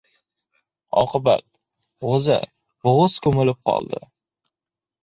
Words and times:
Oqibat— 1.01 1.45
g‘o‘za 2.07 2.39
bo‘g‘iz 2.89 3.21
ko‘milib 3.29 3.65
qoldi. 3.71 4.05